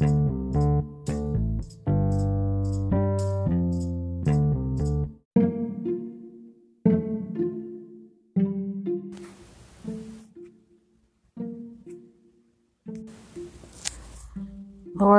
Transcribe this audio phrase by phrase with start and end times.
[0.00, 0.12] Lord,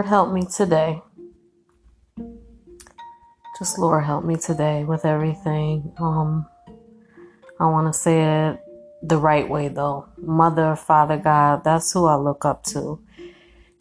[0.06, 1.02] help me today.
[3.60, 5.94] Just Lord, help me today with everything.
[6.00, 6.48] Um,
[7.60, 8.60] I want to say it
[9.04, 10.08] the right way though.
[10.18, 13.00] Mother, Father God, that's who I look up to.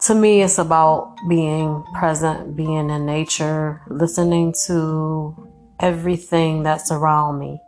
[0.01, 5.35] To me, it's about being present, being in nature, listening to
[5.79, 7.61] everything that's around me,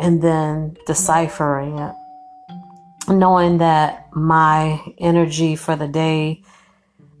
[0.00, 1.94] and then deciphering it.
[3.08, 6.42] Knowing that my energy for the day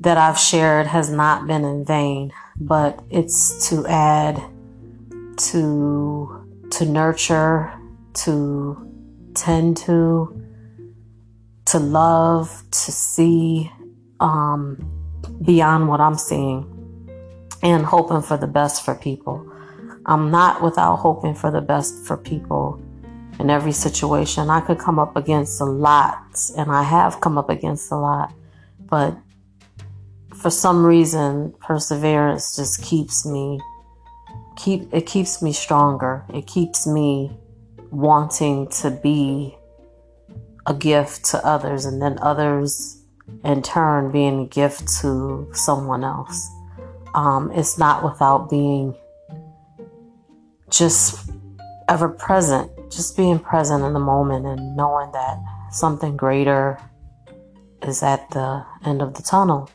[0.00, 4.42] that I've shared has not been in vain, but it's to add
[5.36, 7.72] to to nurture,
[8.14, 8.92] to
[9.34, 10.42] tend to,
[11.66, 13.70] to love, to see
[14.22, 14.78] um,
[15.44, 16.66] beyond what I'm seeing,
[17.62, 19.46] and hoping for the best for people.
[20.06, 22.80] I'm not without hoping for the best for people
[23.38, 24.50] in every situation.
[24.50, 28.32] I could come up against a lot, and I have come up against a lot,
[28.80, 29.16] but
[30.34, 33.60] for some reason, perseverance just keeps me
[34.56, 36.24] keep it keeps me stronger.
[36.32, 37.36] It keeps me
[37.90, 39.56] wanting to be
[40.66, 43.01] a gift to others and then others
[43.44, 46.48] in turn being a gift to someone else.
[47.14, 48.94] Um, it's not without being
[50.70, 51.30] just
[51.88, 55.38] ever present, just being present in the moment and knowing that
[55.70, 56.78] something greater
[57.82, 59.68] is at the end of the tunnel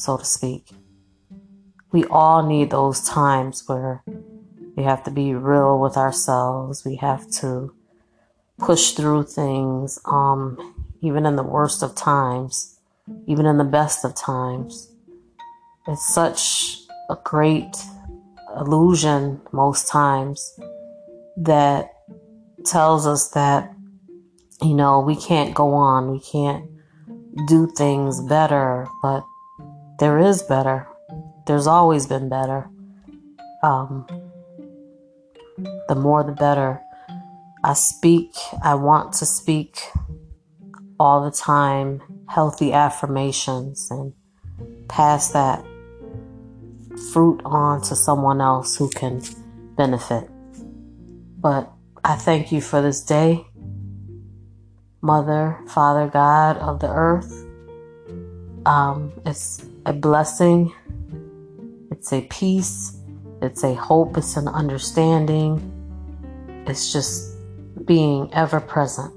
[0.00, 0.70] so to speak.
[1.92, 4.02] We all need those times where
[4.76, 6.84] we have to be real with ourselves.
[6.86, 7.74] We have to
[8.58, 12.78] push through things, um, even in the worst of times,
[13.26, 14.90] even in the best of times.
[15.88, 17.76] It's such a great
[18.56, 20.58] illusion most times
[21.36, 21.94] that
[22.64, 23.72] tells us that,
[24.62, 26.64] you know, we can't go on, we can't
[27.46, 29.24] do things better, but
[29.98, 30.86] there is better.
[31.46, 32.68] There's always been better.
[33.62, 34.06] Um,
[35.88, 36.80] the more the better.
[37.62, 39.80] I speak, I want to speak
[41.00, 44.12] all the time healthy affirmations and
[44.86, 45.64] pass that
[47.10, 49.22] fruit on to someone else who can
[49.76, 50.28] benefit.
[51.38, 51.72] But
[52.04, 53.46] I thank you for this day,
[55.00, 57.46] Mother, Father, God of the earth.
[58.66, 60.70] Um, it's a blessing,
[61.90, 63.00] it's a peace,
[63.40, 65.62] it's a hope, it's an understanding,
[66.66, 67.36] it's just
[67.86, 69.14] being ever present.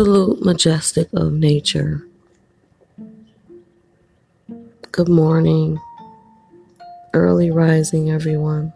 [0.00, 2.02] Absolute majestic of nature.
[4.92, 5.78] Good morning,
[7.12, 8.72] early rising, everyone.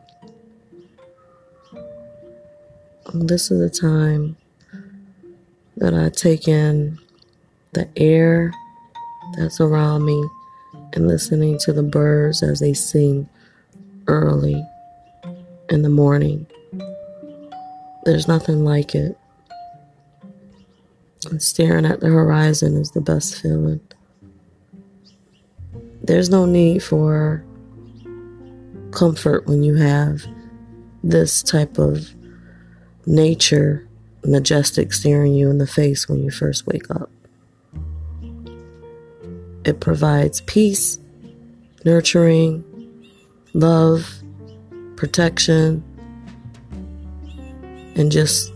[3.06, 4.36] Um, this is the time
[5.78, 6.98] that I take in
[7.72, 8.52] the air
[9.38, 10.28] that's around me
[10.92, 13.26] and listening to the birds as they sing
[14.08, 14.62] early
[15.70, 16.46] in the morning.
[18.04, 19.16] There's nothing like it.
[21.26, 23.80] And staring at the horizon is the best feeling.
[26.02, 27.44] There's no need for
[28.90, 30.24] comfort when you have
[31.02, 32.14] this type of
[33.06, 33.86] nature
[34.24, 37.10] majestic staring you in the face when you first wake up.
[39.64, 40.98] It provides peace,
[41.84, 42.64] nurturing,
[43.54, 44.10] love,
[44.96, 45.82] protection,
[47.96, 48.52] and just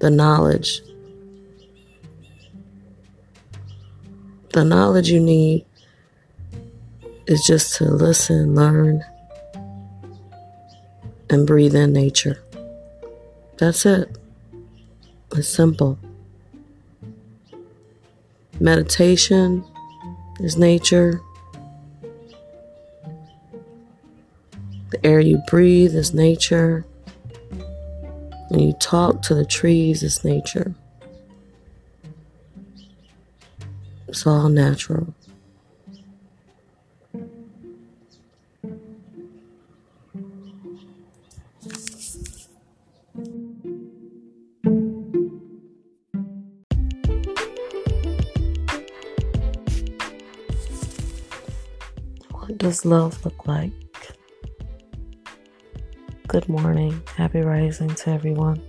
[0.00, 0.82] the knowledge
[4.54, 5.66] the knowledge you need
[7.26, 9.04] is just to listen, learn,
[11.28, 12.40] and breathe in nature.
[13.58, 14.16] That's it.
[15.32, 15.98] It's simple.
[18.60, 19.64] Meditation
[20.38, 21.20] is nature.
[24.90, 26.86] The air you breathe is nature.
[28.50, 30.76] When you talk to the trees it's nature.
[34.14, 35.12] It's all natural.
[52.30, 53.72] What does love look like?
[56.28, 57.02] Good morning.
[57.16, 58.62] Happy rising to everyone.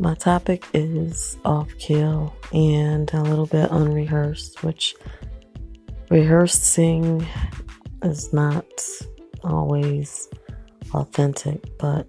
[0.00, 4.94] My topic is off kill and a little bit unrehearsed, which
[6.10, 7.26] rehearsing
[8.02, 8.64] is not
[9.42, 10.28] always
[10.94, 12.06] authentic, but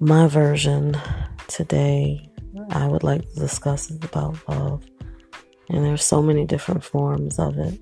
[0.00, 0.96] my version
[1.48, 2.28] today
[2.70, 4.84] I would like to discuss is about love.
[5.70, 7.78] And there's so many different forms of it.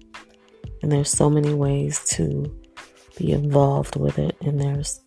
[0.83, 2.45] And there's so many ways to
[3.19, 4.37] be involved with it.
[4.41, 5.01] And there's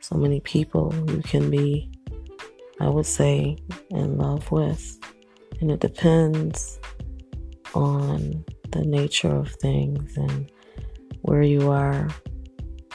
[0.00, 1.90] so many people you can be,
[2.80, 3.56] I would say,
[3.90, 4.98] in love with.
[5.60, 6.78] And it depends
[7.74, 10.50] on the nature of things and
[11.22, 12.08] where you are,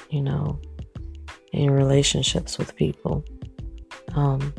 [0.10, 0.60] you know,
[1.52, 3.24] in relationships with people.
[4.16, 4.54] Um,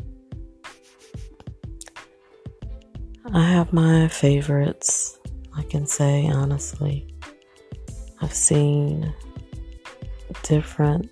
[3.33, 5.19] I have my favorites,
[5.55, 7.07] I can say honestly.
[8.21, 9.13] I've seen
[10.43, 11.09] different,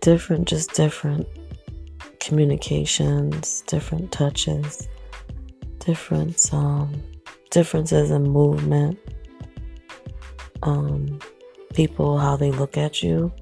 [0.00, 1.28] different, just different
[2.26, 4.88] communications, different touches,
[5.78, 7.02] different um,
[7.50, 8.98] differences in movement,
[10.62, 11.18] um,
[11.74, 13.32] people how they look at you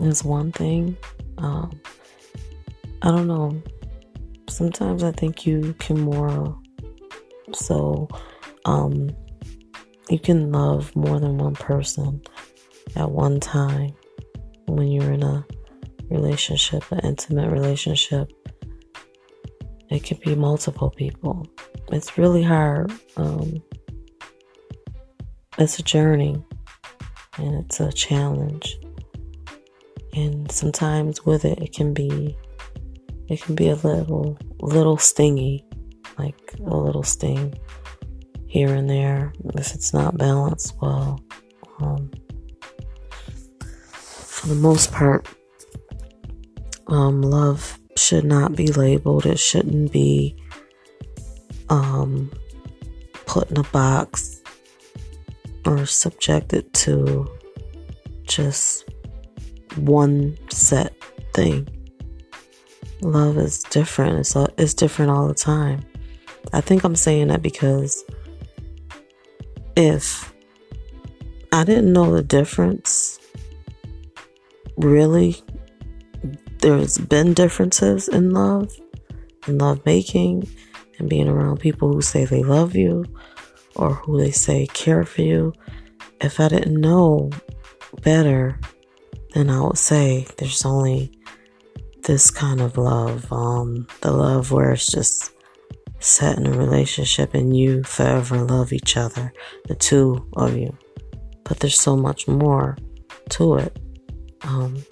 [0.00, 0.96] is one thing.
[1.38, 1.80] Um,
[3.02, 3.62] I don't know
[4.54, 6.56] sometimes I think you can more
[7.52, 8.08] so
[8.64, 9.10] um
[10.08, 12.22] you can love more than one person
[12.94, 13.94] at one time
[14.66, 15.44] when you're in a
[16.10, 18.30] relationship, an intimate relationship.
[19.90, 21.46] It can be multiple people.
[21.92, 22.92] It's really hard.
[23.16, 23.62] Um,
[25.58, 26.42] it's a journey
[27.38, 28.78] and it's a challenge.
[30.14, 32.36] And sometimes with it, it can be
[33.28, 35.64] it can be a little little stingy,
[36.18, 37.54] like a little sting
[38.46, 41.20] here and there if it's not balanced well.
[41.80, 42.10] Um,
[43.60, 45.26] for the most part,
[46.86, 49.26] um, love should not be labeled.
[49.26, 50.36] It shouldn't be
[51.68, 52.30] um,
[53.26, 54.42] put in a box
[55.64, 57.28] or subjected to
[58.24, 58.88] just
[59.76, 60.94] one set
[61.32, 61.68] thing
[63.04, 64.18] love is different.
[64.18, 65.84] It's, it's different all the time.
[66.52, 68.04] I think I'm saying that because
[69.76, 70.32] if
[71.52, 73.18] I didn't know the difference,
[74.76, 75.42] really,
[76.64, 78.74] there's been differences in love,
[79.46, 80.48] in love making,
[80.98, 83.04] and being around people who say they love you
[83.76, 85.52] or who they say care for you.
[86.22, 87.28] If I didn't know
[88.00, 88.58] better,
[89.34, 91.12] then I would say there's only
[92.04, 95.32] this kind of love, um, the love where it's just
[95.98, 99.34] set in a relationship and you forever love each other,
[99.68, 100.74] the two of you.
[101.44, 102.78] But there's so much more
[103.30, 103.78] to it.
[104.44, 104.82] Um,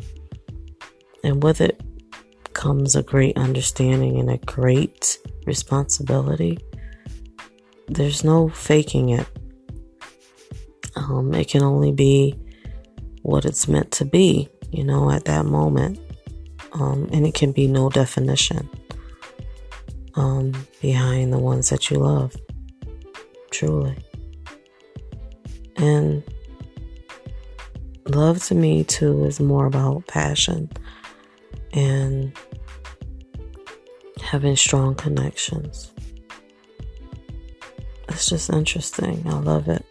[1.24, 1.80] and with it
[2.52, 6.58] comes a great understanding and a great responsibility.
[7.88, 9.26] There's no faking it.
[10.96, 12.38] Um, it can only be
[13.22, 15.98] what it's meant to be, you know, at that moment
[16.74, 18.68] um, and it can be no definition
[20.14, 22.34] um, behind the ones that you love,
[23.50, 23.96] truly.
[25.76, 26.22] And
[28.06, 30.70] love to me, too, is more about passion
[31.72, 32.32] and
[34.20, 35.92] having strong connections.
[38.08, 39.22] It's just interesting.
[39.26, 39.84] I love it.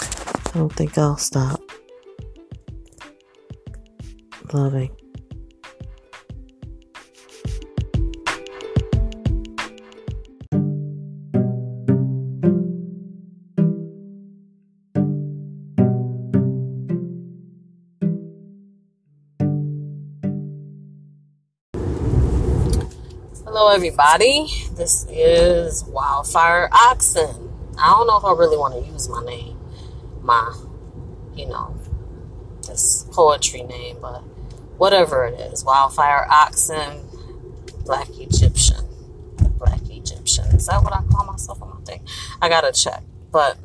[0.00, 1.60] I don't think I'll stop
[4.52, 4.90] loving.
[23.72, 24.48] Everybody.
[24.72, 27.52] This is Wildfire Oxen.
[27.78, 29.58] I don't know if I really want to use my name,
[30.20, 30.54] my,
[31.34, 31.74] you know,
[32.66, 34.22] this poetry name, but
[34.82, 37.06] whatever it is wildfire oxen
[37.84, 38.84] black egyptian
[39.58, 42.02] black egyptian is that what i call myself i don't think
[42.40, 43.56] i gotta check but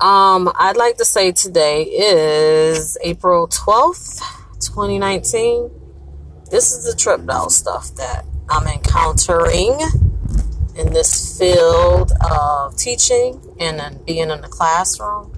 [0.00, 4.20] um i'd like to say today is april 12th
[4.60, 5.70] 2019
[6.54, 9.78] this is the trip doll stuff that i'm encountering
[10.76, 15.34] in this field of teaching and being in the classroom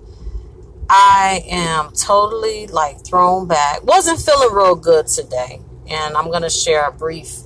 [0.89, 3.83] I am totally like thrown back.
[3.85, 5.61] Wasn't feeling real good today.
[5.89, 7.39] And I'm going to share a brief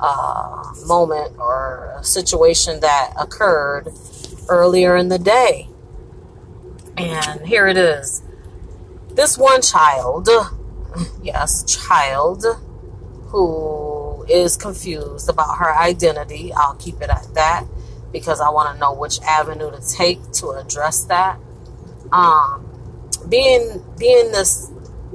[0.00, 3.88] uh, moment or situation that occurred
[4.48, 5.68] earlier in the day.
[6.96, 8.22] And here it is.
[9.10, 10.28] This one child,
[11.22, 12.44] yes, child,
[13.34, 17.64] who is confused about her identity, I'll keep it at that
[18.12, 21.40] because I want to know which avenue to take to address that.
[22.12, 22.64] Um,
[23.28, 24.70] being being this,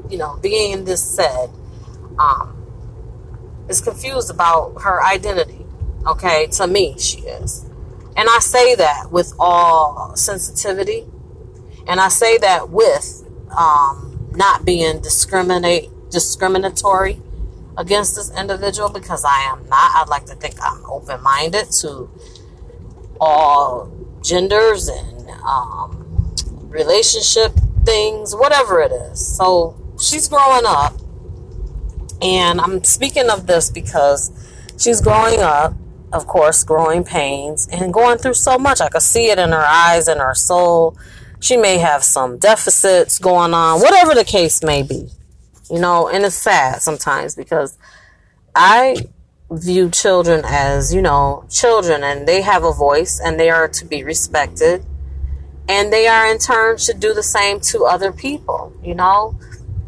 [0.10, 1.50] you know, being this said,
[2.20, 2.62] um,
[3.70, 5.66] is confused about her identity.
[6.06, 7.64] Okay, to me, she is.
[8.18, 11.06] And I say that with all sensitivity.
[11.88, 13.26] And I say that with
[13.58, 17.22] um, not being discriminate discriminatory
[17.80, 19.92] against this individual because I am not.
[19.96, 22.10] I'd like to think I'm open minded to
[23.20, 23.90] all
[24.22, 26.36] genders and um,
[26.68, 27.54] relationship
[27.86, 29.38] things, whatever it is.
[29.38, 30.94] So she's growing up
[32.22, 34.30] and I'm speaking of this because
[34.78, 35.74] she's growing up,
[36.12, 38.82] of course, growing pains and going through so much.
[38.82, 40.98] I could see it in her eyes and her soul.
[41.40, 45.08] She may have some deficits going on, whatever the case may be.
[45.70, 47.78] You know, and it's sad sometimes because
[48.56, 48.98] I
[49.52, 53.86] view children as, you know, children and they have a voice and they are to
[53.86, 54.84] be respected.
[55.68, 59.38] And they are in turn should do the same to other people, you know?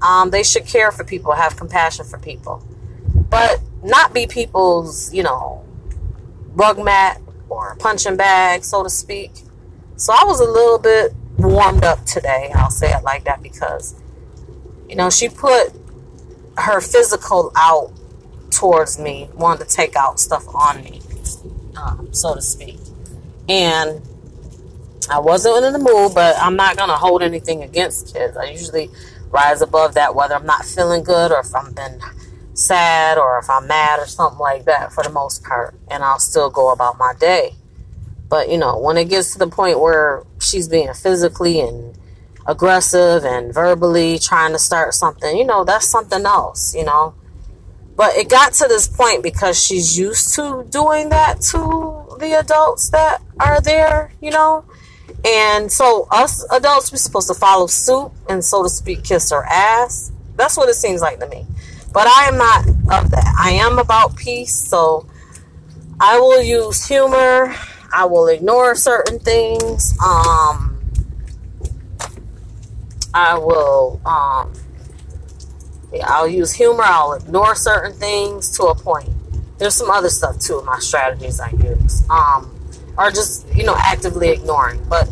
[0.02, 2.64] Um, they should care for people, have compassion for people,
[3.30, 5.64] but not be people's, you know,
[6.54, 9.32] rug mat or punching bag, so to speak.
[9.96, 12.52] So I was a little bit warmed up today.
[12.56, 14.01] I'll say it like that because,
[14.92, 15.72] you know, she put
[16.58, 17.94] her physical out
[18.52, 21.02] towards me, wanted to take out stuff on me,
[21.78, 22.78] um, so to speak.
[23.48, 24.02] And
[25.10, 28.36] I wasn't in the mood, but I'm not going to hold anything against kids.
[28.36, 28.90] I usually
[29.30, 32.02] rise above that, whether I'm not feeling good or if I'm been
[32.54, 35.74] sad or if I'm mad or something like that for the most part.
[35.90, 37.56] And I'll still go about my day.
[38.28, 41.98] But, you know, when it gets to the point where she's being physically and
[42.48, 47.14] aggressive and verbally trying to start something, you know, that's something else, you know.
[47.96, 52.90] But it got to this point because she's used to doing that to the adults
[52.90, 54.66] that are there, you know.
[55.26, 59.46] And so us adults, we're supposed to follow suit and so to speak, kiss her
[59.46, 60.12] ass.
[60.36, 61.46] That's what it seems like to me.
[61.94, 62.68] But I am not
[63.04, 63.36] of that.
[63.38, 65.06] I am about peace, so
[66.00, 67.54] I will use humor.
[67.94, 69.96] I will ignore certain things.
[70.00, 70.71] Um,
[73.14, 74.54] I will, um,
[76.04, 76.84] I'll use humor.
[76.86, 79.10] I'll ignore certain things to a point.
[79.58, 80.60] There's some other stuff too.
[80.60, 82.10] In my strategies I use.
[82.10, 82.58] Um,
[82.98, 84.84] or just you know actively ignoring.
[84.90, 85.10] But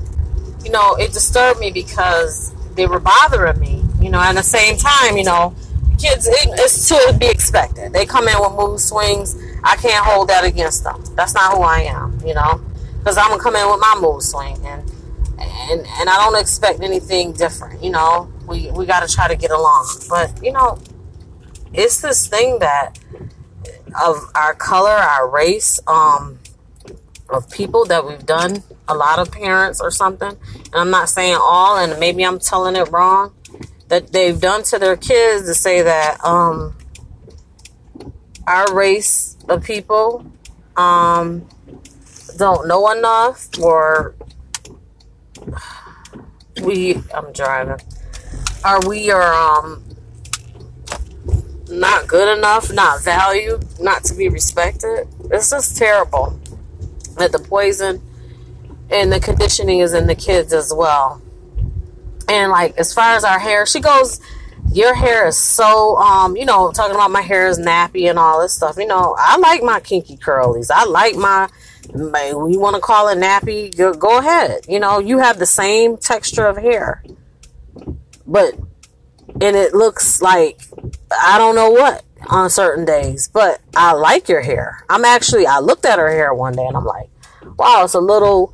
[0.63, 3.83] you know, it disturbed me because they were bothering me.
[3.99, 5.55] You know, at the same time, you know,
[5.97, 7.93] kids it, it's to be expected.
[7.93, 9.35] They come in with mood swings.
[9.63, 11.03] I can't hold that against them.
[11.15, 12.19] That's not who I am.
[12.25, 12.61] You know,
[12.99, 14.88] because I'm gonna come in with my mood swing and
[15.69, 17.83] and and I don't expect anything different.
[17.83, 19.87] You know, we we got to try to get along.
[20.09, 20.79] But you know,
[21.73, 22.99] it's this thing that
[24.01, 26.39] of our color, our race, um,
[27.29, 31.37] of people that we've done, a lot of parents or something, and I'm not saying
[31.39, 33.33] all, and maybe I'm telling it wrong,
[33.87, 36.75] that they've done to their kids to say that um,
[38.47, 40.25] our race of people
[40.77, 41.47] um,
[42.37, 44.15] don't know enough or
[46.69, 47.79] we I'm driving.
[48.63, 49.83] Are we are um
[51.69, 55.07] not good enough, not valued, not to be respected?
[55.31, 56.39] It's just terrible
[57.17, 58.01] that the poison
[58.91, 61.21] and the conditioning is in the kids as well.
[62.27, 64.21] And like as far as our hair, she goes,
[64.71, 68.41] Your hair is so um, you know, talking about my hair is nappy and all
[68.41, 68.77] this stuff.
[68.77, 70.69] You know, I like my kinky curlies.
[70.71, 71.49] I like my
[71.95, 74.65] you want to call it nappy, go ahead.
[74.67, 77.03] You know, you have the same texture of hair.
[78.25, 78.55] But
[79.41, 80.61] and it looks like
[81.11, 84.85] I don't know what on certain days, but I like your hair.
[84.89, 87.09] I'm actually, I looked at her hair one day and I'm like,
[87.57, 88.53] wow, it's a little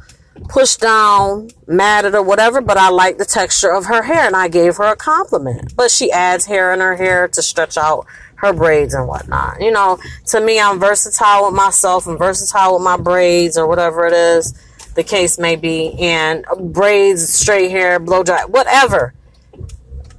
[0.50, 4.48] pushed down, matted or whatever, but I like the texture of her hair and I
[4.48, 5.76] gave her a compliment.
[5.76, 9.62] But she adds hair in her hair to stretch out her braids and whatnot.
[9.62, 14.06] You know, to me, I'm versatile with myself and versatile with my braids or whatever
[14.06, 14.54] it is
[14.96, 19.14] the case may be, and braids, straight hair, blow dry, whatever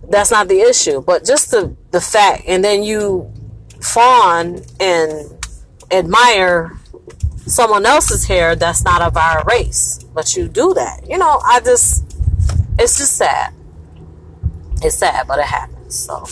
[0.09, 1.03] that's not the issue.
[1.03, 3.33] But just the the fact, and then you
[3.81, 5.33] fawn and
[5.91, 6.79] admire
[7.47, 11.09] someone else's hair that's not of our race, but you do that.
[11.09, 12.05] You know, I just
[12.79, 13.55] it's just sad.
[14.83, 15.95] It's sad, but it happens.
[15.99, 16.25] So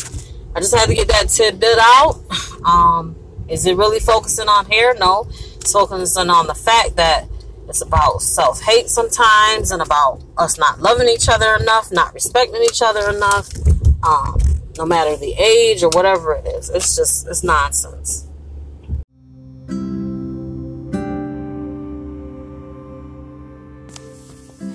[0.54, 2.20] I just had to get that tidbit out.
[2.64, 3.14] Um,
[3.46, 4.94] Is it really focusing on hair?
[4.94, 5.28] No.
[5.56, 7.26] It's focusing on the fact that
[7.68, 12.62] it's about self hate sometimes and about us not loving each other enough, not respecting
[12.62, 13.50] each other enough,
[14.02, 14.40] um,
[14.78, 16.70] no matter the age or whatever it is.
[16.70, 18.26] It's just, it's nonsense.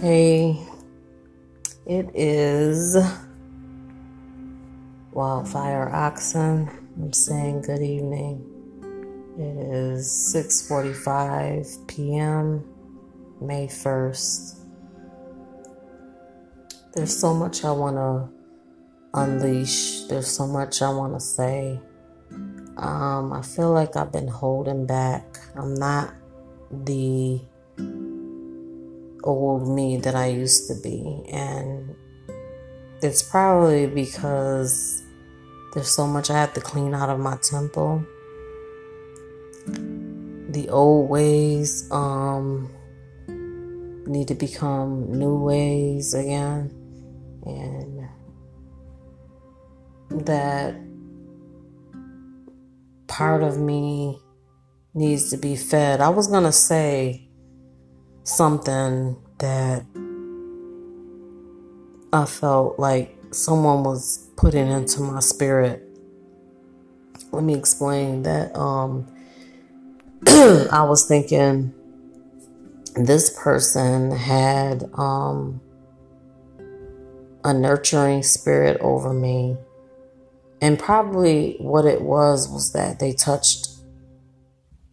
[0.02, 0.58] Hey,
[1.86, 2.96] it is
[5.12, 6.70] Wildfire Oxen.
[6.96, 8.40] I'm saying good evening.
[9.38, 12.64] It is 6:45 p.m.
[13.42, 14.60] May 1st.
[16.94, 18.30] There's so much I want to
[19.14, 20.04] unleash.
[20.04, 21.78] There's so much I want to say.
[22.78, 25.40] Um, I feel like I've been holding back.
[25.58, 26.14] I'm not
[26.72, 27.42] the
[29.24, 31.24] old me that I used to be.
[31.30, 31.96] And
[33.02, 35.04] it's probably because
[35.74, 38.04] there's so much I have to clean out of my temple.
[39.66, 42.70] The old ways um,
[44.08, 46.76] need to become new ways again.
[47.46, 48.10] And
[50.26, 50.76] that
[53.08, 54.20] part of me
[54.94, 56.02] needs to be fed.
[56.02, 57.29] I was going to say
[58.30, 59.84] something that
[62.14, 65.84] I felt like someone was putting into my spirit.
[67.32, 69.08] Let me explain that um
[70.28, 71.74] I was thinking
[72.96, 75.62] this person had um
[77.44, 79.58] a nurturing spirit over me.
[80.62, 83.70] And probably what it was was that they touched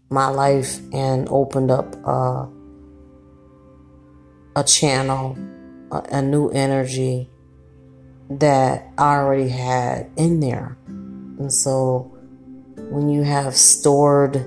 [0.08, 2.46] my life and opened up uh
[4.56, 5.38] a channel,
[5.92, 7.30] a, a new energy
[8.30, 10.76] that I already had in there.
[10.86, 12.10] And so
[12.90, 14.44] when you have stored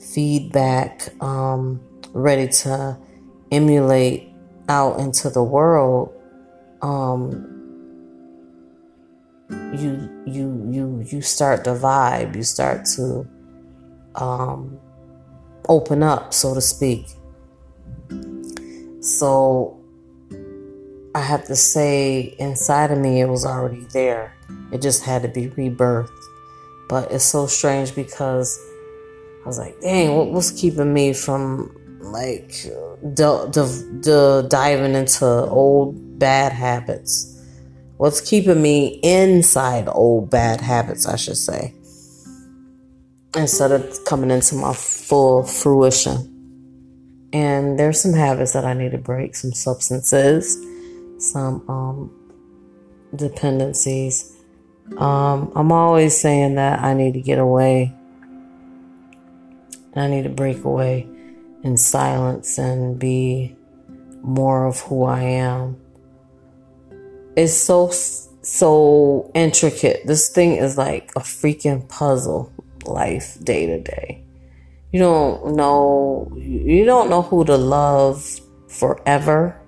[0.00, 1.80] feedback um,
[2.12, 2.98] ready to
[3.50, 4.28] emulate
[4.68, 6.12] out into the world,
[6.82, 7.54] um,
[9.72, 13.26] you you you you start to vibe, you start to
[14.14, 14.78] um,
[15.68, 17.06] open up, so to speak.
[19.00, 19.78] So
[21.14, 24.34] I have to say, inside of me, it was already there.
[24.72, 26.10] It just had to be rebirthed.
[26.88, 28.58] But it's so strange because
[29.44, 32.52] I was like, dang, what was keeping me from like
[33.14, 37.34] d- diving into old bad habits?
[37.98, 41.74] What's keeping me inside old bad habits, I should say,
[43.36, 46.37] instead of coming into my full fruition?
[47.32, 50.56] And there's some habits that I need to break, some substances,
[51.18, 52.10] some um,
[53.14, 54.34] dependencies.
[54.96, 57.94] Um, I'm always saying that I need to get away.
[59.94, 61.06] I need to break away
[61.62, 63.56] in silence and be
[64.22, 65.76] more of who I am.
[67.36, 67.90] It's so,
[68.42, 70.06] so intricate.
[70.06, 72.52] This thing is like a freaking puzzle
[72.84, 74.24] life day to day.
[74.92, 79.60] You don't know you don't know who to love forever,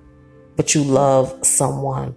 [0.57, 2.15] but you love someone.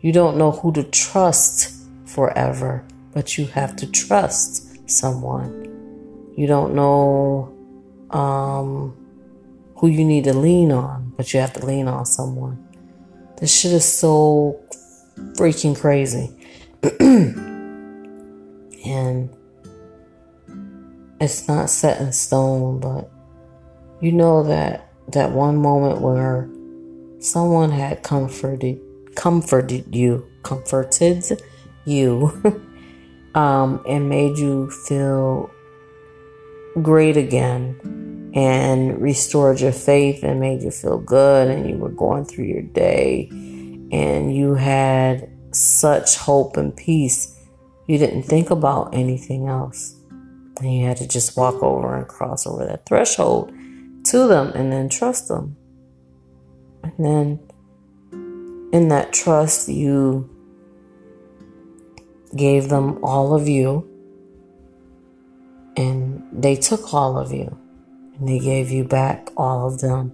[0.00, 1.74] You don't know who to trust
[2.06, 5.66] forever, but you have to trust someone.
[6.36, 7.54] You don't know
[8.10, 8.96] um,
[9.76, 12.66] who you need to lean on, but you have to lean on someone.
[13.38, 14.60] This shit is so
[15.34, 16.36] freaking crazy.
[18.84, 19.30] and
[21.20, 23.10] it's not set in stone, but
[24.00, 26.48] you know that that one moment where
[27.18, 28.80] someone had comforted
[29.14, 31.42] comforted you, comforted
[31.84, 32.32] you,
[33.34, 35.50] um, and made you feel
[36.82, 42.24] great again and restored your faith and made you feel good and you were going
[42.24, 43.28] through your day
[43.90, 47.36] and you had such hope and peace
[47.88, 49.99] you didn't think about anything else
[50.60, 53.52] and you had to just walk over and cross over that threshold
[54.04, 55.56] to them and then trust them.
[56.82, 60.28] And then in that trust, you
[62.36, 63.86] gave them all of you
[65.76, 67.56] and they took all of you
[68.18, 70.12] and they gave you back all of them.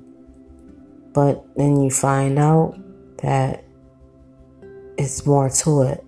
[1.13, 2.79] But then you find out
[3.23, 3.65] that
[4.97, 6.06] it's more to it.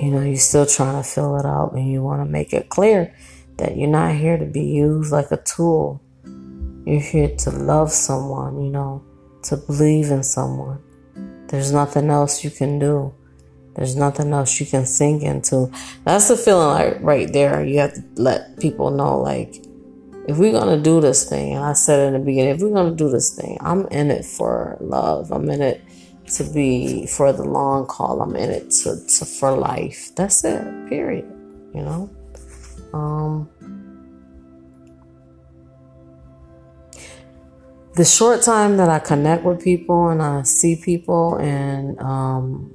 [0.00, 2.70] You know, you're still trying to fill it out and you want to make it
[2.70, 3.14] clear
[3.58, 6.00] that you're not here to be used like a tool.
[6.86, 9.04] You're here to love someone, you know,
[9.42, 10.82] to believe in someone.
[11.48, 13.12] There's nothing else you can do.
[13.74, 15.70] There's nothing else you can sink into.
[16.04, 17.62] That's the feeling like right there.
[17.62, 19.62] You have to let people know like
[20.26, 22.96] if we're gonna do this thing, and I said in the beginning, if we're gonna
[22.96, 25.30] do this thing, I'm in it for love.
[25.30, 25.82] I'm in it
[26.36, 28.22] to be for the long call.
[28.22, 30.14] I'm in it to, to for life.
[30.14, 30.88] That's it.
[30.88, 31.24] Period.
[31.74, 32.10] You know.
[32.92, 33.48] Um.
[37.94, 42.72] The short time that I connect with people and I see people and um,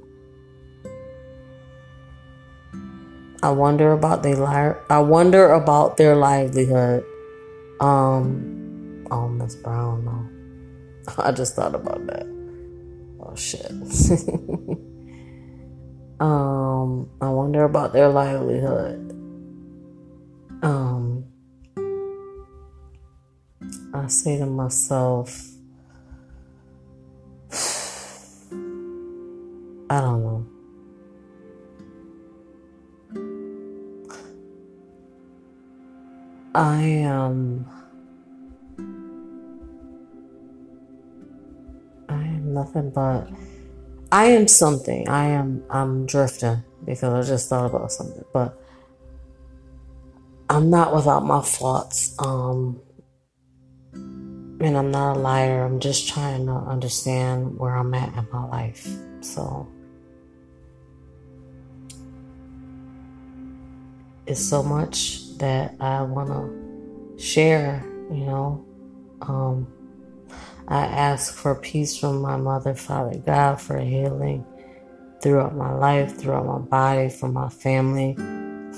[3.42, 7.02] I wonder about their li- I wonder about their livelihood.
[7.80, 12.35] Um, oh, Miss Brown, no, I just thought about that.
[13.36, 13.70] Oh shit.
[16.20, 19.10] um, I wonder about their livelihood.
[20.62, 21.26] Um,
[23.92, 25.38] I say to myself,
[29.90, 30.46] I don't know.
[36.54, 37.66] I am.
[37.70, 37.75] I
[42.54, 43.28] nothing but.
[44.12, 45.08] I am something.
[45.08, 45.64] I am.
[45.68, 48.56] I'm drifting because I just thought about something, but
[50.48, 52.14] I'm not without my thoughts.
[52.20, 52.80] Um,
[54.60, 55.64] and I'm not a liar.
[55.64, 58.88] I'm just trying to understand where I'm at in my life.
[59.20, 59.68] So
[64.26, 68.64] it's so much that I want to share, you know.
[69.22, 69.66] Um,
[70.68, 74.44] I ask for peace from my mother, Father God, for healing
[75.22, 78.14] throughout my life, throughout my body, for my family,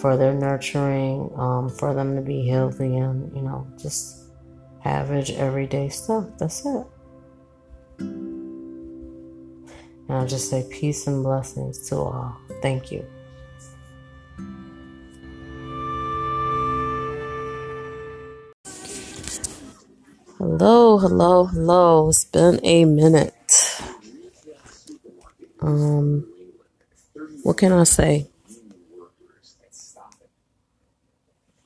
[0.01, 4.25] for their nurturing, um, for them to be healthy and, you know, just
[4.85, 6.27] average everyday stuff.
[6.39, 6.87] That's it.
[10.09, 12.37] And I just say peace and blessings to all.
[12.63, 13.07] Thank you.
[20.39, 22.11] Hello, hello, hello.
[22.11, 23.83] It's been a minute.
[25.61, 26.29] Um,
[27.43, 28.29] what can I say?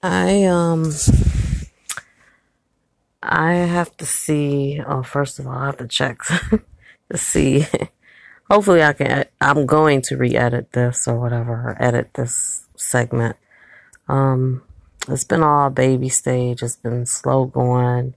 [0.02, 0.90] I um
[3.22, 4.80] I have to see.
[4.87, 6.22] Oh, first of all, I have to check
[7.11, 7.66] to see.
[8.50, 9.26] Hopefully, I can.
[9.38, 13.37] I'm going to re-edit this or whatever, or edit this segment.
[14.08, 14.62] Um,
[15.11, 16.62] it's been all baby stage.
[16.62, 18.14] It's been slow going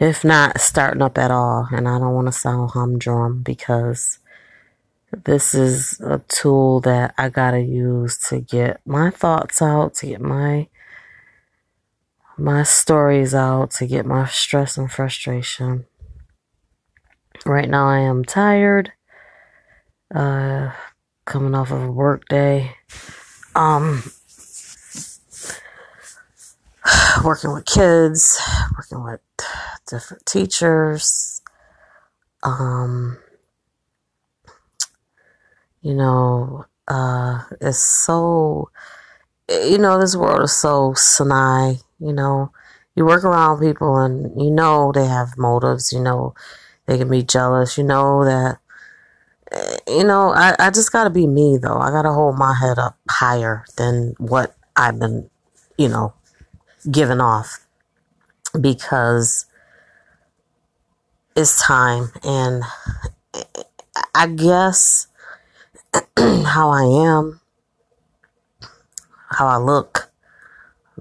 [0.00, 1.68] if not starting up at all.
[1.70, 4.18] And I don't want to sound humdrum because
[5.24, 10.20] this is a tool that I gotta use to get my thoughts out, to get
[10.20, 10.68] my
[12.38, 15.84] my stories out, to get my stress and frustration.
[17.44, 18.92] Right now I am tired.
[20.14, 20.72] Uh
[21.26, 22.76] coming off of a work day.
[23.54, 24.04] Um
[27.24, 28.40] working with kids,
[28.76, 29.20] working with
[29.90, 31.42] different teachers.
[32.42, 33.18] Um,
[35.82, 38.70] you know, uh, it's so,
[39.48, 42.52] you know, this world is so snide, you know.
[42.96, 46.34] You work around people and you know they have motives, you know,
[46.86, 48.58] they can be jealous, you know that,
[49.52, 51.78] eh, you know, I, I just gotta be me though.
[51.78, 55.30] I gotta hold my head up higher than what I've been,
[55.78, 56.12] you know,
[56.90, 57.64] given off
[58.60, 59.46] because
[61.40, 62.62] it's time and
[64.14, 65.06] I guess
[66.18, 67.40] how I am,
[69.30, 70.10] how I look,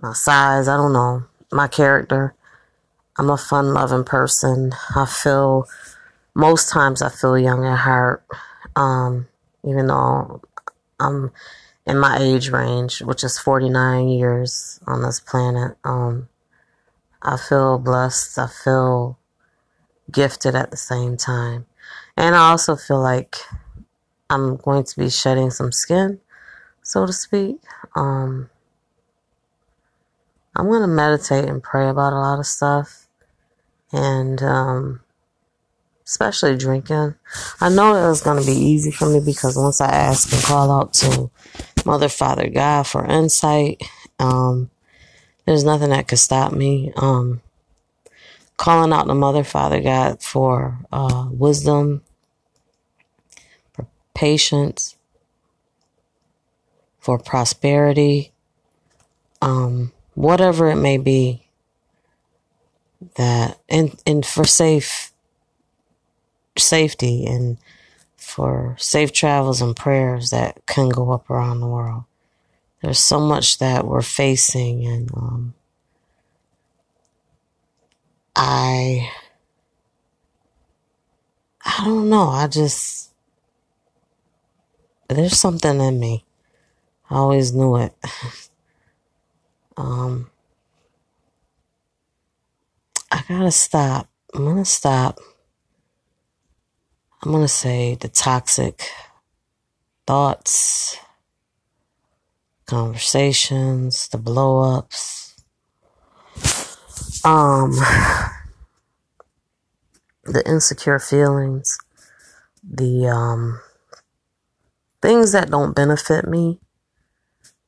[0.02, 2.34] my size, I don't know, my character.
[3.18, 4.72] I'm a fun loving person.
[4.96, 5.68] I feel
[6.34, 8.24] most times I feel young at heart.
[8.78, 9.28] Um,
[9.66, 10.42] even though
[11.02, 11.34] I'm
[11.86, 15.76] in my age range, which is 49 years on this planet.
[15.84, 16.30] Um,
[17.22, 18.40] I feel blessed.
[18.40, 19.19] I feel
[20.12, 21.66] gifted at the same time.
[22.18, 23.38] And I also feel like
[24.30, 26.20] I'm going to be shedding some skin,
[26.84, 27.58] so to speak.
[27.96, 28.50] Um,
[30.56, 33.08] I'm going to meditate and pray about a lot of stuff.
[33.92, 35.02] And, um,
[36.10, 37.14] especially drinking.
[37.62, 40.42] I know it was going to be easy for me because once I ask and
[40.42, 41.30] call out to
[41.86, 43.84] Mother, Father, God for insight,
[44.18, 44.72] um,
[45.46, 46.92] there's nothing that could stop me.
[46.96, 47.42] Um,
[48.60, 52.04] calling out the Mother, Father, God for uh, wisdom,
[53.74, 54.98] for patience,
[57.00, 58.34] for prosperity,
[59.42, 61.46] um, whatever it may be.
[63.16, 65.14] That and and for safe
[66.58, 67.58] safety and
[68.18, 72.04] for safe travels and prayers that can go up around the world.
[72.82, 75.54] There's so much that we're facing, and um,
[78.42, 79.12] I,
[81.66, 82.30] I don't know.
[82.30, 83.12] I just
[85.10, 86.24] there's something in me.
[87.10, 87.94] I always knew it.
[89.78, 90.30] um,
[93.12, 94.08] I gotta stop.
[94.34, 95.20] I'm gonna stop.
[97.22, 98.90] I'm gonna say the toxic
[100.08, 100.98] thoughts,
[102.68, 105.36] conversations, the blow ups,
[107.26, 107.74] um,
[110.32, 111.78] the insecure feelings,
[112.64, 113.60] the um,
[115.02, 116.60] things that don't benefit me.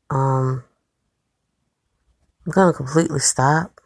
[0.10, 0.64] Um,
[2.46, 3.82] I'm gonna completely stop.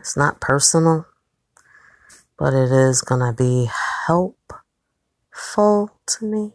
[0.00, 1.06] It's not personal,
[2.38, 3.68] but it is going to be
[4.06, 4.60] helpful
[6.06, 6.54] to me.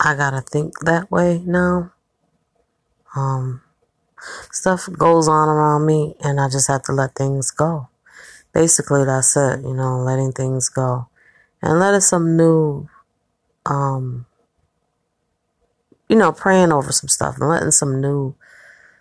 [0.00, 1.92] I got to think that way now.
[3.14, 3.62] Um,
[4.50, 7.89] stuff goes on around me and I just have to let things go.
[8.52, 11.08] Basically, that's it, you know, letting things go
[11.62, 12.88] and letting some new,
[13.66, 14.26] um,
[16.08, 18.34] you know, praying over some stuff and letting some new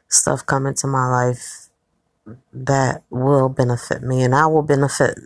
[0.08, 1.70] stuff come into my life
[2.54, 5.18] that will benefit me and I will benefit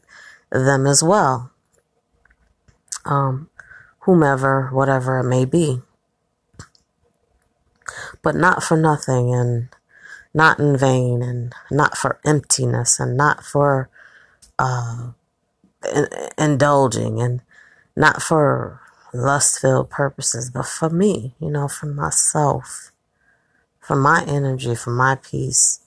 [0.51, 1.51] them as well.
[3.05, 3.49] Um,
[3.99, 5.81] whomever, whatever it may be.
[8.21, 9.69] But not for nothing and
[10.33, 13.89] not in vain and not for emptiness and not for
[14.59, 15.11] uh,
[15.93, 17.41] in- indulging and
[17.95, 18.81] not for
[19.13, 22.91] lust filled purposes, but for me, you know, for myself,
[23.79, 25.79] for my energy, for my peace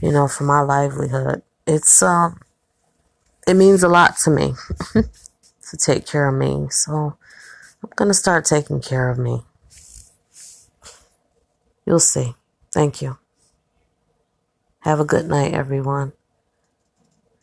[0.00, 1.42] you know, for my livelihood.
[1.66, 2.40] It's um
[3.46, 4.54] it means a lot to me
[4.94, 6.68] to take care of me.
[6.70, 7.16] So
[7.82, 9.42] I'm going to start taking care of me.
[11.84, 12.34] You'll see.
[12.72, 13.18] Thank you.
[14.80, 16.12] Have a good night, everyone.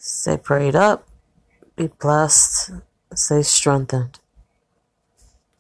[0.06, 1.08] Stay prayed up,
[1.78, 2.72] be blessed,
[3.16, 4.20] stay strengthened.